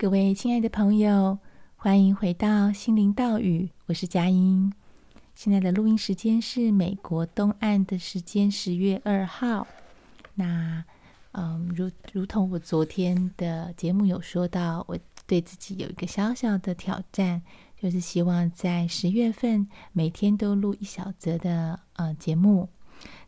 [0.00, 1.36] 各位亲爱的朋友，
[1.74, 4.72] 欢迎回到心灵道语，我是佳音。
[5.34, 9.66] 现在的录音时间是美国东岸的时间十月二号。
[10.36, 10.84] 那，
[11.32, 17.42] 嗯，如如同我昨天的节目有说到，我对自己有一个小小的挑战，
[17.76, 22.68] 就是希望在十月份每天都录一小则的呃节目。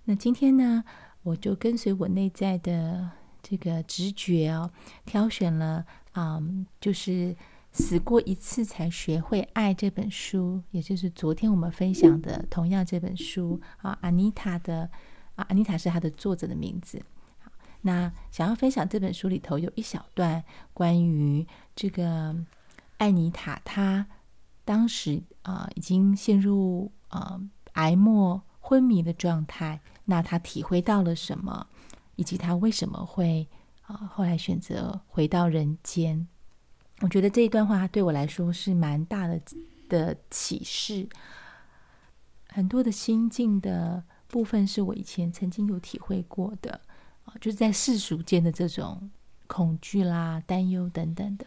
[0.05, 0.85] 那今天呢，
[1.25, 3.11] 我就跟随我内在的
[3.43, 4.71] 这个直觉哦，
[5.05, 7.37] 挑选了、嗯，就是。
[7.73, 14.91] 死过一次才学会爱这本书，也就是昨天我们分享的同样这本书啊，安妮塔的
[15.37, 17.01] 啊，安妮塔是她的作者的名字。
[17.39, 20.43] 好，那想要分享这本书里头有一小段
[20.75, 22.35] 关于这个
[22.97, 24.05] 艾妮塔，她
[24.65, 27.41] 当时啊已经陷入啊
[27.75, 31.69] 癌末昏迷的状态，那她体会到了什么，
[32.17, 33.47] 以及她为什么会
[33.93, 36.27] 后来选择回到人间。
[37.01, 39.41] 我觉得这一段话对我来说是蛮大的
[39.89, 41.09] 的启示，
[42.49, 46.81] 很多的心境的部分是我以前曾经有体会过的
[47.25, 49.11] 啊，就是在世俗间的这种
[49.47, 51.47] 恐惧啦、担忧等等的。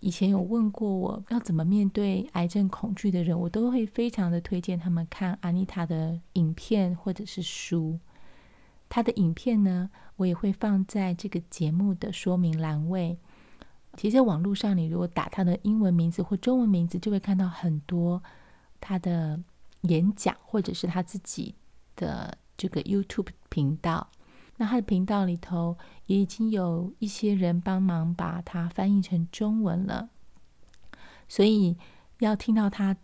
[0.00, 7.98] 以前有问过我要怎么面对癌症恐惧的人，我都会非常的推荐他们看安妮塔的影片或者是书。
[8.88, 13.18] 他的影片呢，我也会放在这个节目的说明栏位。
[13.96, 18.22] 其实，在网络上，你如果打他的英文名字或中文名字，就会看到很多
[18.80, 19.40] 他的
[19.82, 21.54] 演讲，或者是他自己
[21.94, 24.08] 的这个 YouTube 频道。
[24.56, 25.76] 那他的频道里头
[26.06, 30.08] 也已经有一些人帮忙把它翻译成中文了，
[31.28, 31.76] 所以
[32.20, 32.96] 要听到他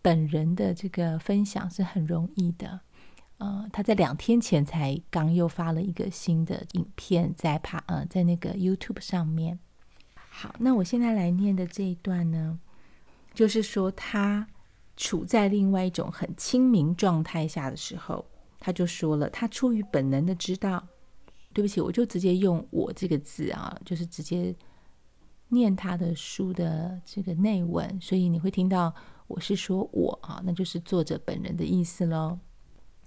[0.00, 2.80] 本人的这个分享是很容易的。
[3.38, 9.58] 呃，他在两天前才刚又发了一个新的影片在爬呃在那个 YouTube 上面。
[10.14, 12.58] 好，那我现在来念的这一段呢，
[13.34, 14.46] 就是说他
[14.96, 18.24] 处在另外一种很清明状态下的时候，
[18.58, 20.86] 他就说了，他出于本能的知道，
[21.52, 24.54] 对不起，我就直接用我这个字啊，就是直接
[25.48, 28.94] 念他的书的这个内文，所以你会听到
[29.26, 32.38] 我是说我啊，那就是作者本人的意思喽。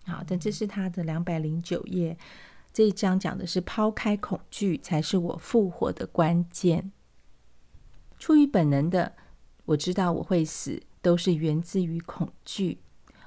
[0.09, 2.17] 好，但这是他的两百零九页，
[2.73, 6.91] 这一章讲的是抛开恐惧才是我复活的关键。
[8.17, 9.13] 出于本能的，
[9.65, 12.79] 我知道我会死，都是源自于恐惧。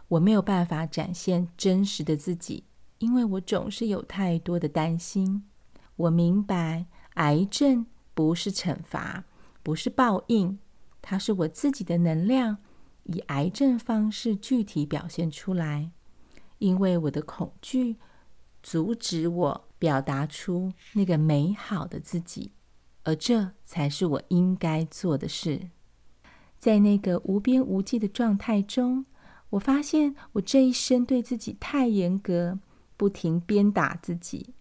[0.08, 2.64] 我没有办法展现真实的自己，
[2.98, 5.44] 因为我总是有太多的担心。
[5.96, 9.24] 我明白，癌症不是惩罚，
[9.62, 10.58] 不是报应，
[11.00, 12.58] 它是我自己的能量，
[13.04, 15.90] 以癌症方式具体表现出来。
[16.62, 17.96] 因为我的恐惧
[18.62, 22.52] 阻止我表达出那个美好的自己。
[23.04, 25.70] 而这才是我应该做的事。
[26.56, 29.04] 在那个无边无际的状态中，
[29.50, 32.60] 我发现我这一生对自己太严格，
[32.96, 34.54] 不停鞭打自己，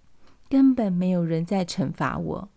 [0.50, 2.50] 根本没有人在惩罚我。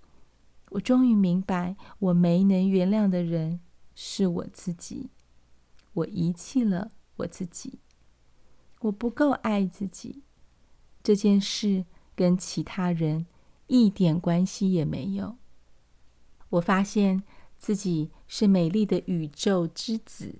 [0.71, 3.61] 我终于明白，我没能原谅的人
[3.94, 5.11] 是我自己。
[5.93, 7.78] 我遗弃了我自己，
[8.84, 10.22] 我不够爱自己。
[11.03, 11.84] 这件事
[12.15, 13.27] 跟其他人
[13.67, 15.37] 一点关系也没有。
[16.50, 17.23] 我发现
[17.59, 20.37] 自己是美丽的宇宙之子，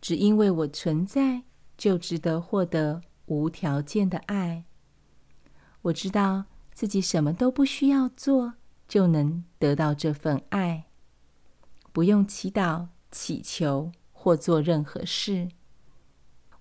[0.00, 1.42] 只因为我存在，
[1.76, 4.64] 就值得获得无条件的爱。
[5.82, 8.54] 我知道自己什么都不需要做，
[8.86, 10.86] 就能得到这份爱，
[11.92, 15.48] 不用祈祷、祈求或做任何事。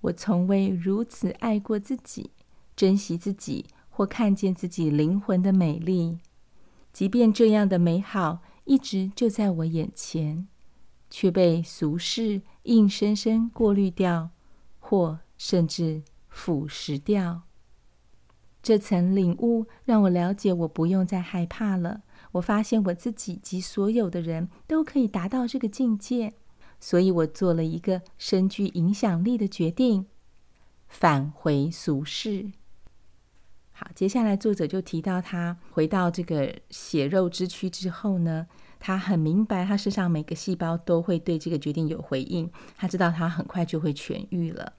[0.02, 2.32] 我从未如此爱过自己，
[2.76, 6.20] 珍惜自己，或看见自己灵魂的美丽，
[6.94, 8.40] 即便这样的美好。
[8.66, 10.48] 一直就在我眼前，
[11.10, 14.30] 却被俗世硬生生过滤掉，
[14.78, 17.42] 或甚至腐蚀掉。
[18.62, 22.04] 这层领悟让我了解，我不用再害怕了。
[22.34, 26.34] 我发现我自己及所有的人都可以达到这个境界，
[26.80, 30.08] 所以我做了一个深具影响力的决定：
[30.88, 32.52] 返回俗世。
[33.72, 38.48] 好，接下来作者就提到，他回到这个血肉之躯之后呢，
[38.78, 42.52] 他很明白，他身上每个细胞都会对这个决定有回应。
[42.76, 44.74] 他知道他很快就会痊愈了。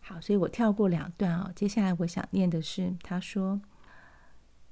[0.00, 1.50] 好，所以我跳过两段啊。
[1.54, 3.60] 接下来我想念的是，他说：“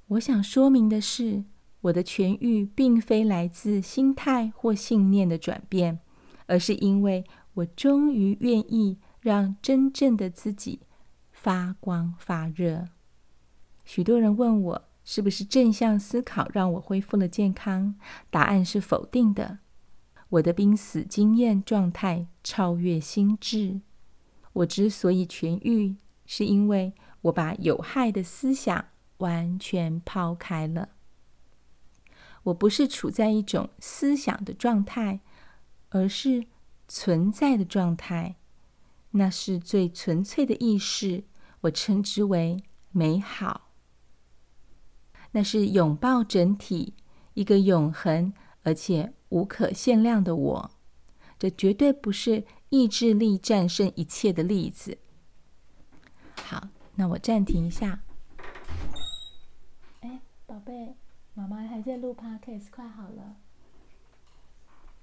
[0.08, 1.44] 我想说明的是，
[1.82, 6.00] 我的痊愈并非来自心态或信念的转变，
[6.48, 7.24] 而是因为
[7.54, 10.80] 我终于愿意让真正的自己
[11.30, 12.88] 发光发热。”
[13.86, 17.94] 许多人问我是不是正向思考让我恢复了健康？
[18.28, 19.60] 答案是否定的。
[20.30, 23.80] 我的濒死经验状态超越心智。
[24.52, 25.96] 我之所以痊愈，
[26.26, 26.92] 是因为
[27.22, 28.86] 我把有害的思想
[29.18, 30.90] 完全抛开了。
[32.42, 35.20] 我不是处在一种思想的状态，
[35.90, 36.46] 而是
[36.86, 38.36] 存在的状态。
[39.12, 41.24] 那是最纯粹的意识，
[41.62, 43.70] 我称之为美好。
[45.32, 46.94] 那是拥抱整体，
[47.34, 48.32] 一个永恒
[48.62, 50.70] 而且无可限量的我。
[51.38, 54.98] 这绝对不是意志力战胜一切的例子。
[56.36, 58.00] 好，那我暂停一下。
[60.00, 60.96] 哎，宝贝，
[61.34, 63.36] 妈妈还在录 podcast，快好了。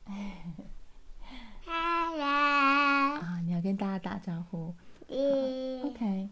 [0.05, 0.43] 哎，
[1.65, 2.23] 哈喽。
[3.21, 4.73] 啊，你要跟大家打招呼。
[5.07, 5.83] 嗯。
[5.83, 6.29] OK。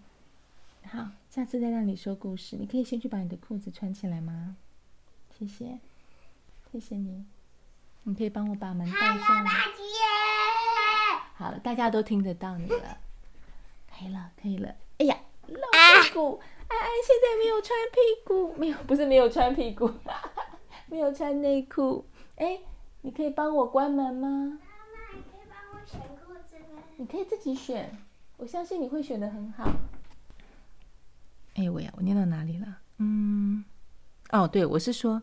[0.85, 2.55] 好，下次再让你说故事。
[2.57, 4.57] 你可以先去把你的裤子穿起来吗？
[5.37, 5.79] 谢谢，
[6.71, 7.25] 谢谢你。
[8.03, 9.51] 你可以帮我把门带上吗？
[11.35, 12.97] 好了，大家都听得到你了。
[13.89, 14.75] 可以了，可以了。
[14.99, 15.17] 哎呀，
[15.47, 16.39] 露屁股！
[16.67, 19.91] 安安现在没有穿屁股，没有，不是没有穿屁股，
[20.87, 22.05] 没有穿内裤。
[22.35, 22.59] 哎，
[23.05, 24.27] 你可以帮我关门吗？
[24.29, 26.81] 妈妈，你可以帮我选裤子吗？
[26.95, 27.91] 你可以自己选，
[28.37, 29.69] 我相信你会选得很好。
[31.55, 32.77] 哎呦喂呀，我念到哪里了？
[32.99, 33.65] 嗯，
[34.31, 35.21] 哦，对，我是说，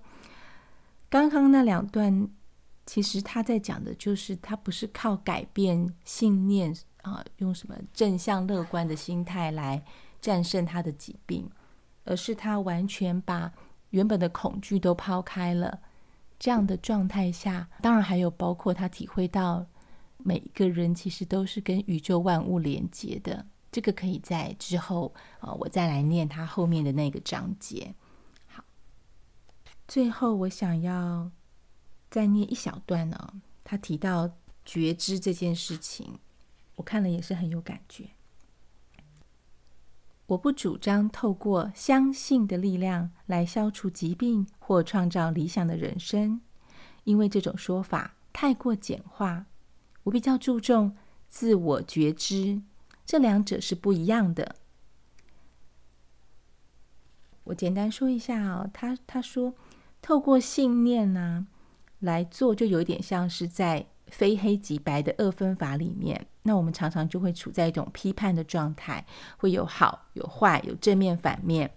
[1.08, 2.28] 刚刚那两段，
[2.84, 9.82] 其实他在讲的就是，他不是靠改变信念啊，用什么正向乐观的心态来
[10.20, 11.50] 战胜他的疾病，
[12.04, 13.50] 而是他完全把
[13.88, 15.80] 原本的恐惧都抛开了。
[16.40, 19.66] 这样的状态下，当然还有包括他体会到
[20.16, 23.46] 每一个人其实都是跟宇宙万物连接的。
[23.70, 27.94] 这个可以在之后啊，我再来念他后面的那个章节。
[28.46, 28.64] 好，
[29.87, 31.31] 最后我想要
[32.10, 33.34] 再念一小段呢。
[33.62, 34.28] 他提到
[34.64, 36.19] 觉知这件事情，
[36.75, 38.08] 我看了也是很有感觉。
[40.30, 46.40] 我不主张透过相信的力量来消除疾病或创造理想的人生，
[47.02, 49.46] 因为这种说法太过简化。
[50.04, 50.96] 我比较注重
[51.26, 52.62] 自我觉知。
[53.04, 54.54] 这两者是不一样的。
[57.42, 59.54] 我简单说一下哦，他他说，
[60.00, 61.48] 透过信念呢
[61.98, 66.26] 来做，就有点像是在非黑即白的二分法里面。
[66.42, 69.04] 那我们常常就会处在一种批判的状态，
[69.36, 71.70] 会有好有坏，有正面反面。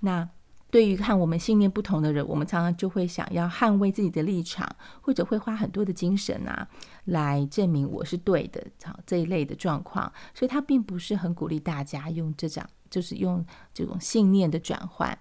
[0.00, 0.28] 那
[0.70, 4.68] 对于看我们信念不同的人，我们常常就会想要捍卫自己的立场，
[5.00, 6.68] 或者会花很多的精神啊，
[7.04, 10.12] 来证明我是对的，好这一类的状况。
[10.34, 15.16] 所以他并不是很鼓励大家用这种，就是用这种信念的转换。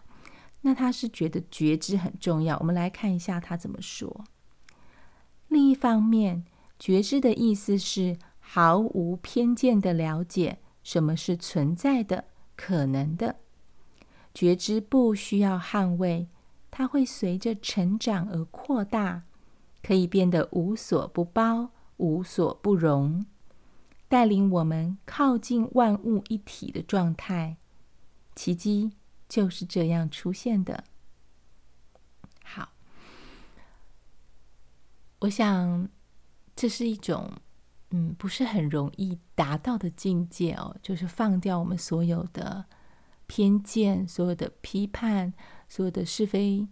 [0.62, 2.57] 那他是觉得觉知很重要。
[2.57, 4.24] 我们来看一下他怎么说。
[5.53, 6.43] 另一方面，
[6.79, 13.36] 觉知的意思是毫无偏见的了解什么是存在的、可能的。
[14.33, 16.27] 觉知不需要捍卫，
[16.72, 19.25] 它会随着成长而扩大，
[19.83, 23.24] 可以变得无所不包、无所不容，
[24.07, 27.57] 带领我们靠近万物一体的状态。
[28.36, 28.93] 奇迹
[29.29, 30.83] 就是这样出现的。
[32.43, 32.73] 好，
[35.24, 35.88] 我想
[36.53, 37.32] 这是一种
[37.92, 42.65] 嗯，不是很容易达到的境界哦，就是放掉我们所有的。
[43.25, 45.34] 偏见，所有的批判，
[45.70, 46.68] 所有的是非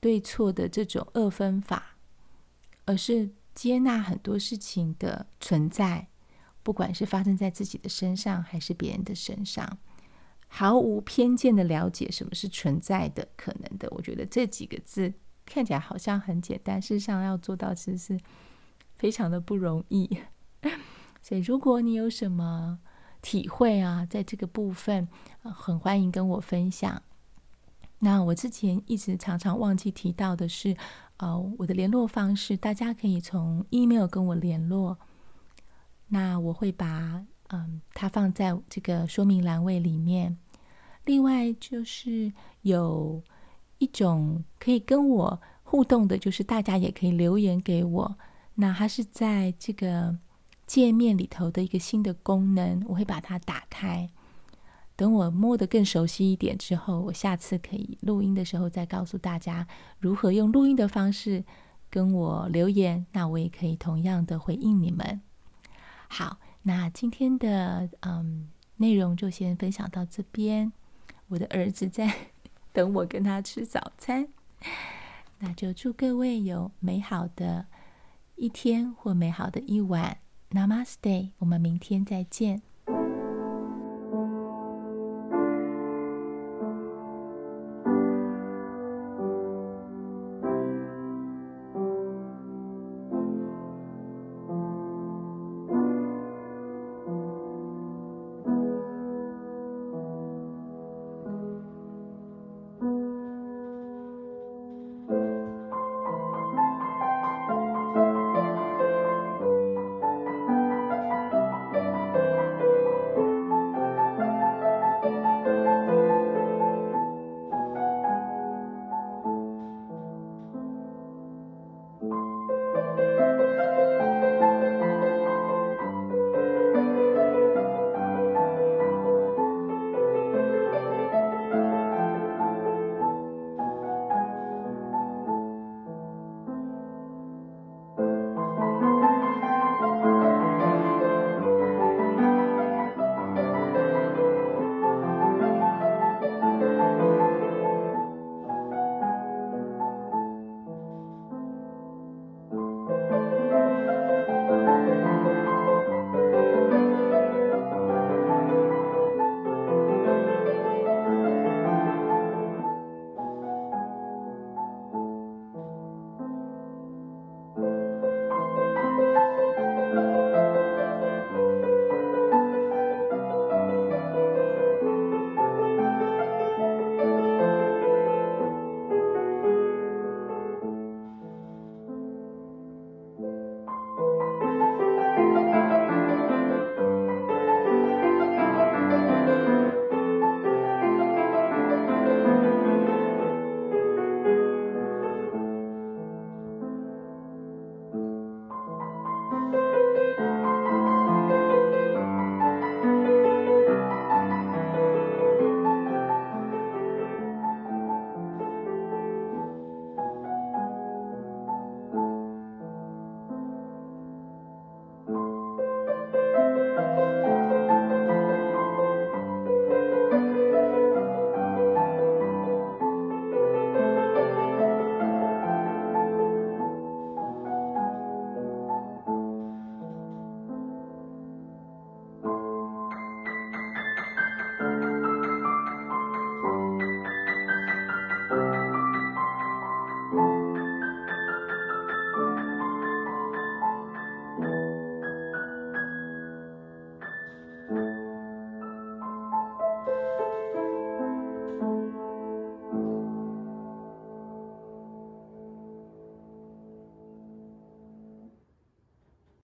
[0.00, 1.98] 对错的这种二分法，
[2.86, 6.08] 而是接纳很多事情的存在，
[6.62, 9.78] 不管是发生在自己的身上还是别人的身上，
[10.48, 13.86] 毫无偏见的了解什么是存在的、可能的。
[13.90, 15.12] 我觉得这几个字
[15.46, 18.20] 看起来好像很简单，事实上要做到其实是
[18.96, 20.08] 非常的不容易。
[21.22, 22.78] 所以，如果你有什么，
[23.22, 25.08] 体会啊，在这个部分，
[25.42, 27.02] 很欢迎跟我分享。
[28.00, 30.76] 那我之前一直常常忘记提到的是，
[31.16, 34.98] 呃，我的联络方式，大家可以从 email 跟我联络。
[36.08, 40.36] 那我会把嗯，它放在这个说明栏位里面。
[41.06, 42.32] 另外就是
[42.62, 43.22] 有
[43.78, 48.16] 一种可以跟我互动的，就是大家也可以留言给我。
[48.54, 50.18] 那它是在这个。
[50.66, 54.08] 界面里头的一个新的功能，我会把它打开。
[54.96, 61.44] 等我摸得更熟悉一点之后，我下次可以录音的时候再告诉大家如何用录音的方式
[61.90, 63.04] 跟我留言。
[63.12, 65.20] 那我也可以同样的回应你们。
[66.08, 70.72] 好，那今天的嗯内容就先分享到这边。
[71.28, 72.10] 我的儿子在
[72.74, 74.28] 等我跟他吃早餐。
[75.38, 77.66] 那就祝各位有美好的
[78.34, 80.18] 一天或美好的一晚。
[80.50, 82.60] Namaste，我们明天再见。